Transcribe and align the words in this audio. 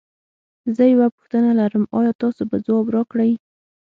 زه 0.75 0.83
یوه 0.93 1.07
پوښتنه 1.15 1.49
لرم 1.59 1.83
ایا 1.97 2.11
تاسو 2.21 2.41
به 2.49 2.57
ځواب 2.65 2.87
راکړی؟ 2.95 3.31